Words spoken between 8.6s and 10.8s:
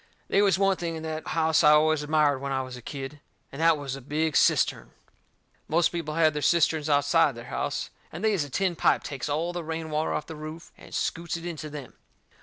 pipe takes all the rain water off the roof